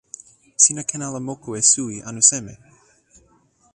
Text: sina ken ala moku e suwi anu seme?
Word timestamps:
sina 0.63 0.83
ken 0.89 1.01
ala 1.07 1.19
moku 1.27 1.49
e 1.59 1.61
suwi 1.71 1.97
anu 2.07 2.21
seme? 2.29 2.53